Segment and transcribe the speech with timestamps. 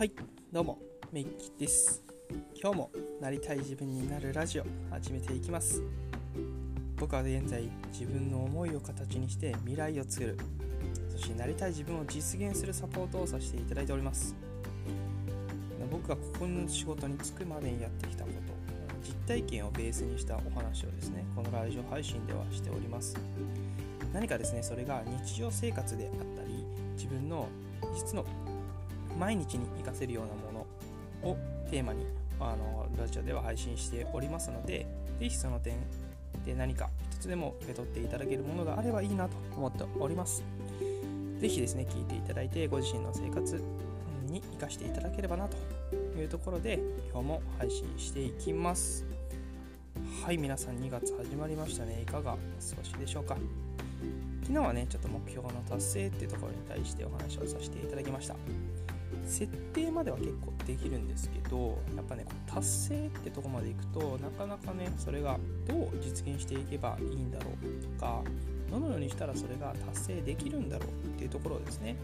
[0.00, 0.12] はい
[0.50, 0.78] どうも
[1.12, 2.02] メイキです。
[2.58, 2.90] 今日も
[3.20, 5.82] なりたい自分になるラジオ始めていきます。
[6.96, 10.38] 僕は現在自分の思いを形にして未来を作る。
[11.10, 14.34] そしてなりたい自分を実現するサポートをさせていただいております。
[15.90, 23.18] 僕がここの仕事に就くまでにやってきたこと実体験をベースにしたお話をですねこのラジオ配信ではしております。
[24.14, 27.46] 何かですねそれが日常生活であったり自分の
[27.94, 28.24] 実の
[29.20, 30.66] 毎日に活かせるようなも
[31.22, 31.36] のを
[31.70, 32.06] テーマに
[32.40, 34.86] あのラジオでは配信しておりますので
[35.20, 35.76] ぜひその点
[36.46, 40.42] で何か一つでも受け取っていただけるものがあればいいなと思っております。
[41.38, 43.62] ぜひですね聞いていただいてご自身の生活
[44.26, 45.58] に生かしていただければなと
[46.18, 46.80] いうところで
[47.12, 49.04] 今日も配信していきます。
[50.24, 52.00] はい皆さん2月始まりましたね。
[52.02, 52.40] いかがお過
[52.76, 53.36] ごしでしょうか？
[54.42, 58.34] 昨日はねちょっと目標の達成っていうところに対してお話をさせていただきました。
[59.24, 68.22] 設定までは結構できるんですけどやっぱね達成ってとこまでいくとなかなかねそれがどう実現していけばいいんだろうとか
[68.70, 71.96] どのようにしたらそれが達成できるんだろうっていうところですね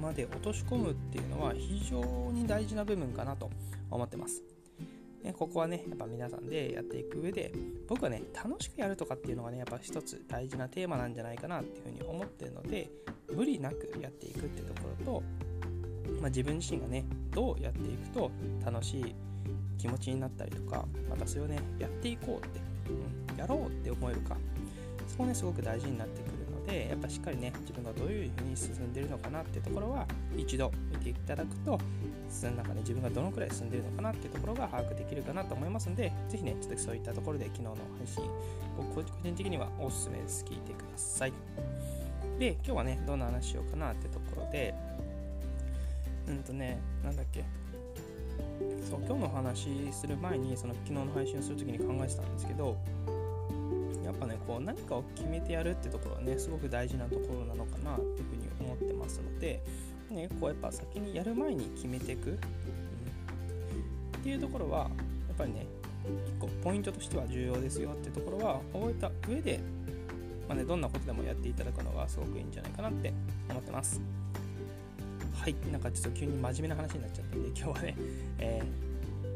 [0.00, 3.50] まで落とし込むっていうのは非常に大事な部分かなと
[3.90, 4.42] 思ってます。
[5.22, 7.52] ね、ここはね、やっぱ皆さんでやっていく上で、
[7.88, 12.90] 僕はね、楽しくやるとかっていうのがね、やっぱ一つ大事なテーマなんじゃないかなっていうふうに思ってるので、
[13.34, 15.22] 無理なくやっていくってところと、
[16.20, 18.30] まあ、自分自身がねどうやっていくと
[18.64, 19.14] 楽しい
[19.78, 22.60] 気持ちになったりとかまたそれをねやっていこうって、
[23.32, 24.36] うん、やろうって思えるか
[25.06, 31.78] そこねすごく大事になってくるのでやっぱしっかりね自分がどういうふうに進んでるのかなっていうところは一度見ていただくと
[32.28, 38.24] 進んだ中で自分がどのくらい進んでるのかなっていうところが把握できるかなと思いますのでぜひねちょっとそういったところで昨日の配信
[38.76, 40.44] 僕個人的にはおすすめです。
[40.44, 41.32] 聞いてください。
[42.38, 44.74] で今日はねどんな話しようかなってところで
[46.28, 47.44] うんとね、なんだっけ。
[48.88, 52.76] そう、今日の話する前に、その昨日の配信をするときに考えてたんですけど、
[54.04, 59.60] やっぱね、こう何かを決めてやるってところはね、すごく大事なところなのかなっていうふうに思ってますので、
[60.10, 62.38] ね、こうやっぱ先にやる前に決めていく、うん、っ
[64.22, 64.86] ていうところは、や
[65.34, 65.66] っぱりね、
[66.06, 69.60] 1個ポイントとしては重要ですよってところは覚えた上で、
[70.48, 73.12] まあね、どんなことでもやっていただくのがすごくいいんじゃないかなって
[73.50, 74.00] 思ってます。
[75.46, 75.54] はい。
[75.70, 77.96] なんかちょっと急に真面目な話になっちゃったんで今日はね、
[78.40, 78.62] え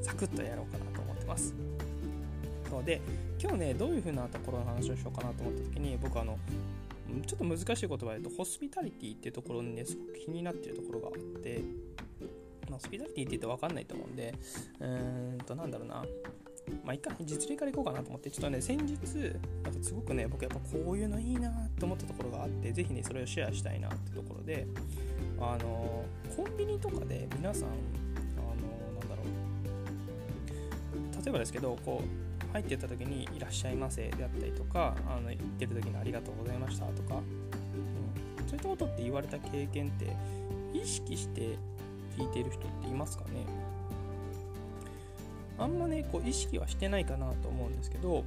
[0.03, 1.55] ー、サクッとやろうかなと思ってます。
[2.69, 3.01] そうで
[3.41, 6.37] 今日ねどういう風なところの話をしようかなと思った時に僕あの
[7.27, 11.63] ちょっと難しい言葉で言うとホスピタリティっていうところにねすごく気になってるところがあって
[12.69, 14.35] ホスピタリティって言って分かんないと思うんで
[14.81, 16.05] うーんとなんだろうな。
[16.91, 18.97] まあ、いか実例からいこうかなと思って、ちょっとね、先日、
[19.63, 24.67] なんかすごくね、僕やっぱこういうのいいなと思ったところがあって、ぜひね、それをシェアしたいなってところで、
[25.39, 26.05] あの
[26.37, 27.77] コンビニとかで皆さんあの
[28.99, 29.27] なんだろう
[31.25, 32.09] 例えばですけどこう
[32.53, 37.21] 入ってった時に「いらっしゃいませ」であったりとかあの行ってる時に「ありがとうございました」とか、う
[38.45, 40.15] ん、そういったことって言われた経験って
[40.75, 41.57] 意識して
[42.19, 43.47] 聞いてる人っていますかね？
[45.61, 48.25] あんまねこう意識はしてないかなと思うんですけど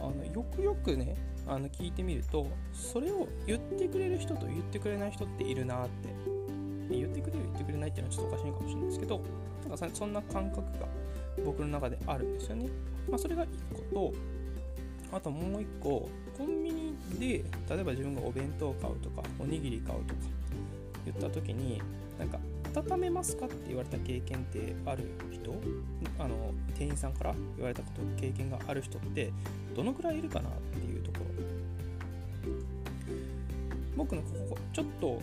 [0.00, 6.08] あのよくよくねあの聞いてみるとそれを言ってくれる人と言ってくれない人っているなって
[6.90, 9.20] 言ってくれる言ってくれないっていうのはちょっとおかしいかもしれないですけど
[9.68, 10.86] なんかそんな感覚が
[11.44, 12.68] 僕の中であるんですよね。
[13.08, 13.48] まあ、それが1
[13.92, 14.14] 個と
[15.16, 20.20] あともう1個コンビニで例えば自分がお弁当を買うとかおにぎり買うとか
[21.06, 21.80] 言った時に
[22.18, 22.38] なんか
[22.74, 25.54] 温めますかって言われた経験ってある人？
[26.18, 29.32] あの店員さんから言われたこと経験がある人って
[29.74, 31.24] どのくらいいるかなっていうところ。
[33.96, 35.20] 僕のここちょっと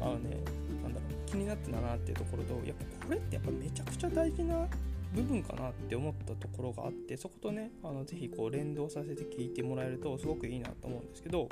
[0.00, 0.36] あのね
[0.82, 4.66] 何だろう気になってたなっていうところとやっぱこれってやっぱめちゃくちゃ大事な
[5.14, 11.48] 部分かなって思ったところがあってそことねあのぜひこう連動させて聞いてもらえるとすごくいいなと思うんですけど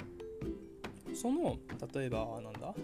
[1.15, 1.57] その
[1.95, 2.75] 例えばなんだ？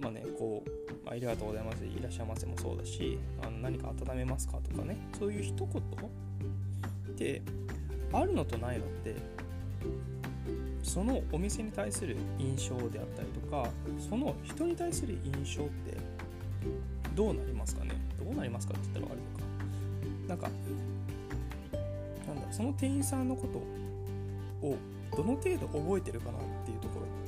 [0.00, 0.70] まあねこう、
[1.04, 1.84] まあ、ありがとうございます。
[1.84, 4.96] いらっしゃいませもそうだしあの何か温めますかとかね。
[5.18, 7.42] そういう一言って
[8.12, 9.16] あるのとないのって
[10.82, 13.68] そのお店に対する印象であったりとか
[13.98, 15.96] その人に対する印象って
[17.14, 17.92] どうなりますかね。
[18.22, 19.44] どうなりますかって言ったらあれのか
[20.28, 20.48] なんか
[22.26, 23.58] なんだその店員さんのこと
[24.66, 24.76] を
[25.16, 27.23] どの程度覚えてるかなっていうところ。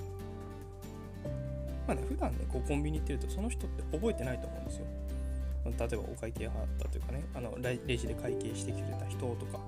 [1.86, 4.86] まあね普段ねこうコンビニ行ってるとその人って覚えてないと思うんですよ。
[5.66, 9.60] 例えばお会計払ったというかねあのレジで会計してくれた人とか。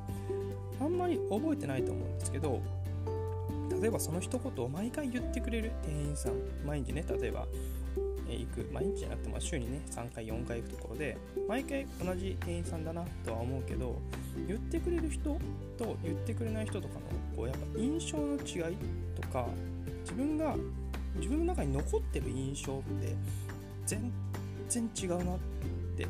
[0.81, 2.61] あんまり覚えてないと思うんですけど
[3.81, 6.35] 例えばその一言を毎回言ってくれる店員さん。
[6.67, 7.47] 毎日ね例えば、
[8.26, 8.69] 行く。
[8.73, 11.17] 毎日じゃなくても週にね3回4回行くところで
[11.49, 13.97] 毎回同じ店員さんだなとは思うけど
[14.47, 15.38] 言ってくれる人
[15.76, 17.00] と言ってくれない人とかの
[17.37, 18.76] こうやっぱ印象の違い
[19.21, 19.47] とか
[20.03, 20.56] 自分が
[21.19, 23.15] 自分の中に残ってる印象って
[23.87, 24.12] 全
[24.69, 25.38] 然違うなっ
[25.97, 26.06] て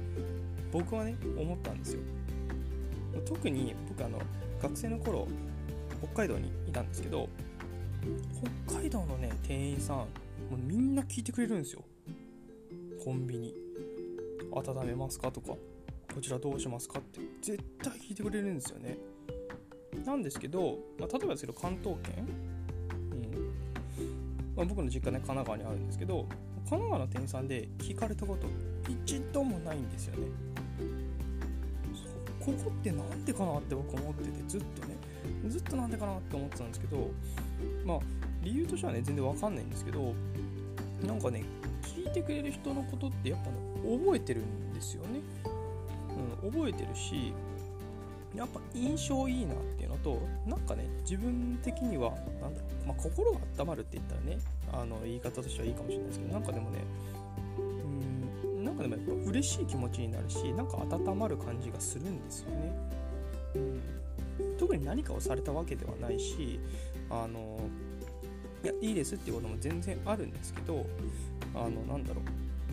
[0.73, 2.01] 僕はね思ったんですよ。
[3.27, 4.19] 特に僕あの
[4.63, 5.27] 学生の頃
[6.03, 7.29] 北海道にいたんですけど
[8.67, 10.05] 北海道のね店員さんも
[10.53, 11.85] うみんな聞いてくれるんですよ。
[13.05, 13.55] コンビニ。
[14.51, 15.49] 温めますかとか
[16.15, 17.21] こちらどうしますかって。
[17.43, 18.97] 絶対聞いてくれるんですよね。
[20.05, 22.27] なんですけど、まあ、例えばですけど関東圏、
[24.59, 26.27] まあ、僕の実家ね神奈川にあるんですけど
[26.69, 28.49] 神奈川の店員さんで聞かれたこと
[28.91, 30.27] 一度もないんですよね。
[32.41, 34.97] ここってなんでかなって僕思っててずっとね
[35.49, 37.11] ずっとなんでかなって思ってたんですけど
[37.85, 37.99] まあ
[38.43, 40.15] 理由としてはね全然わかんないんですけど
[41.07, 41.45] なんかね
[41.83, 43.57] 聞いてくれる人のことってやっぱね
[43.99, 45.21] 覚えてるんですよね、
[46.43, 47.33] うん、覚えてるし
[48.35, 54.39] やっぱ印象いいなっていうのとなんかね自分的にはなんだろう、まあ、心が温まるって言ったらね
[54.73, 56.79] あの言い方としてはいいかもしれないですけどなんかでもね
[57.59, 62.73] うんなんかでもやっぱ嬉しい気持ちになるしなんか温まる感じがするんですよね、
[63.57, 66.59] うん、特に何かをされたわけではないし
[67.11, 67.61] あの
[68.65, 70.87] いやいいですっていうことも全然あるんですけど
[71.55, 72.25] あのなんだろう。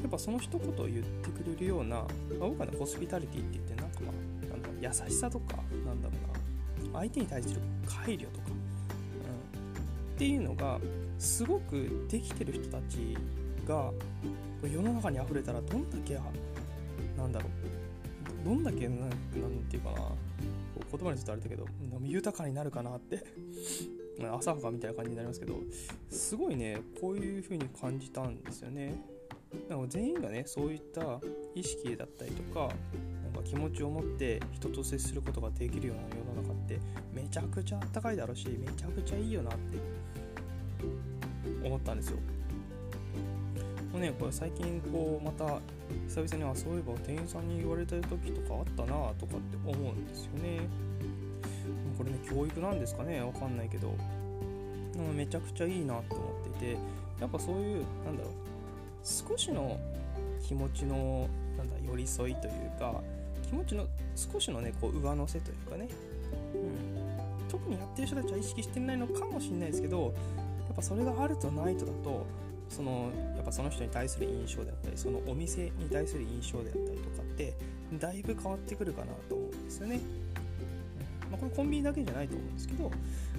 [0.01, 2.05] やっぱその一言を言ってくれるような、まあ、
[2.41, 6.35] 僕はねホスピタリティって言ってなんかまあなんだ優しさとかなんだろうな。
[6.99, 8.44] 相手に対する配慮とか、
[10.15, 10.79] っていうのが
[11.19, 13.17] すごくできてる人たち
[13.67, 13.91] が
[14.63, 16.17] 世の中に溢れたらどんだけ
[17.17, 18.45] なんだろう。
[18.45, 19.09] どんだけなん
[19.69, 19.97] ていうかな。
[20.91, 21.65] 言葉にするとあれだけど
[22.03, 23.23] 豊かになるかなって。
[24.39, 25.59] 浅はかみたいな感じになりますけど
[26.09, 28.95] すごいねこういう風に感じたんですよね。
[29.69, 31.19] なんか全員がねそういった
[31.53, 32.69] 意識だったりとか
[33.45, 36.79] 気持ちを持って人と接することができるような世の中って
[37.13, 39.77] めちゃくちゃあったかいだろうしめちゃくちゃいいよなって。
[41.63, 42.17] 思ったんですよ。
[43.93, 45.59] もうねこれ最近こうまた
[46.07, 48.87] 久々にはそういえば店員さんに言われた時とかあったな
[49.19, 50.59] とかって思うんですよね。
[51.97, 53.21] これね教育なんですかね？
[53.21, 53.93] わかんないけど。
[55.15, 56.77] めちゃくちゃいいなと思っていて。
[57.21, 58.33] やっぱそういうなんだろう
[59.03, 59.79] 少しの
[60.45, 63.01] 気持ちのなんだ寄り添いというか
[63.45, 65.87] 気持ちの少しのねこう上乗せというかね、
[66.53, 70.13] うん、特にやってる人たちは意識してないのかもしれないですけど
[70.67, 72.25] やっぱそれがあるとないとだと
[72.69, 77.53] そのやっぱその人に対する印象であったりそのお店に対する印象であったりとかって
[77.99, 79.99] だいぶ変わってくるかなと思うんですよね。
[81.31, 82.91] まあ、これコンビニだけじゃないと思うんですけど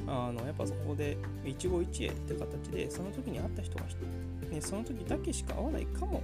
[0.09, 3.85] あのやっぱそこで一期一会って形でその時に会った人が、
[4.51, 6.23] ね、その時だけしか会わないかも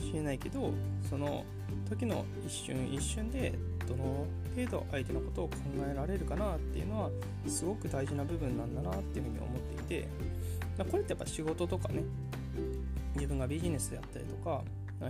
[0.00, 0.72] しれないけど
[1.08, 1.44] その
[1.88, 3.54] 時の一瞬一瞬で
[3.86, 5.54] どの程度相手のことを考
[5.90, 7.10] えられるかなっていうのは
[7.46, 10.08] すごく大事な部分なんだなっていうふうに思っていて
[10.90, 12.02] これってやっぱ仕事とかね
[13.14, 14.62] 自分がビジネスであったりとか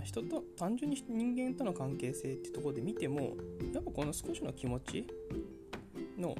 [0.03, 3.35] 人と単純に人間との関係性っていうとこで見ても
[3.73, 5.05] やっぱこの少しの気持ち
[6.17, 6.35] の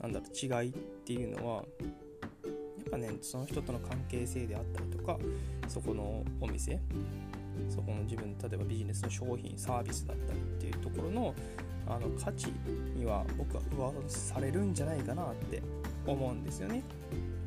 [0.00, 0.72] なんだろう違いっ
[1.04, 5.18] ていうのはやっぱねその人との関係性であったりとか
[5.68, 6.80] そこのお店
[7.68, 11.34] そこの自分例えばビジネスの商品サービスだったりっていうところの
[11.86, 12.52] あの価値
[12.94, 15.62] には僕は上されるんじゃないかなって
[16.06, 16.82] 思うんですよね。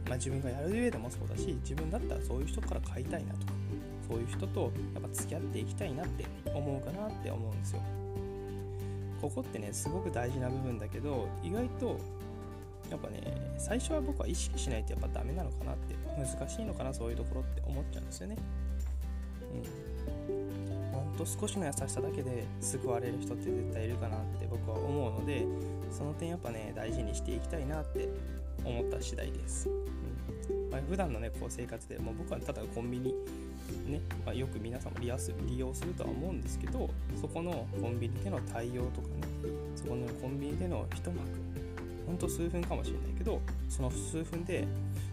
[0.08, 3.54] まあ、自分がやる上でもそうだし自分だったらそういう人から買いたいなとか
[4.10, 7.82] そういう人とやっぱ付き合っていきたいなって思うかなって思うんですよ。
[9.22, 12.00] ここってねすごく大事な部分だけど意外と
[12.90, 13.22] やっぱね
[13.58, 18.38] 最初は僕は意識しないとやっぱダメなのかなって難しいのかなそういうところって思っちゃうんですよね。
[19.54, 20.92] うん。
[20.92, 25.46] ほんと少しの優しさだけで救われる人って絶対いるかなって僕は思うので
[25.92, 28.10] その点やっぱね大事にしていきたいなって
[28.64, 29.70] 思った次第です。
[29.70, 29.92] うん
[30.72, 33.14] まあ、普段のねこう生活でもう僕はただコンビニ
[33.88, 35.32] ね、まあ、よく皆さんも利用す
[35.86, 36.90] るとは思うんですけど
[37.20, 39.14] そこのコンビニでの対応とかね
[39.76, 41.20] そこのコンビニでの一幕
[42.08, 44.68] ほんと数分かもしれないけどその数分で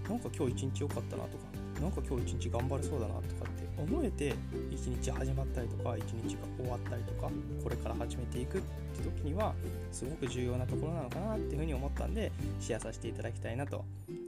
[0.08, 1.44] なんか今日一日良かったなとか
[1.80, 4.34] なんか今日一日頑張れそうだなとか思えて
[4.70, 7.30] 一日始まったりとか一日が終わったりとか
[7.62, 9.54] これから始めていくって時には
[9.92, 13.84] すごく重要なところなのかなっていうふうに思ったんでシェアさせていただきたいなと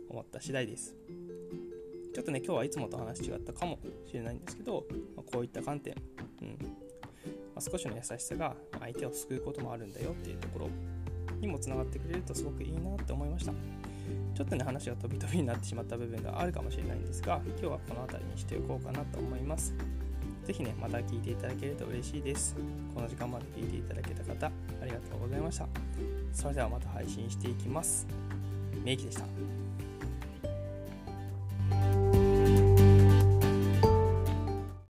[0.08, 0.96] 思った次第です。
[2.12, 4.84] ちょっとね今日はいつもと話違ったかもしれないんですけど、
[5.16, 5.94] まあ、こういった観点、
[6.42, 6.48] うん。
[6.48, 6.56] ま
[7.56, 10.68] あ、少しの優しさが相手を救うこともあるんだよっていうところ
[11.40, 13.52] にもつながってくれるとすごくいいなって思いました。
[14.34, 19.74] ちょっとね話が飛び飛びになってしまった部分があるかもしれないんですが今日はこの辺りにしておこうかなと思います
[20.50, 22.56] 是非ね、また聞いていただけると嬉しいです。
[22.94, 25.68] この時間まで聞いていただけた方、ありがとうございました。
[26.32, 28.06] それではまた配信していきます。
[28.84, 29.59] メイキでした。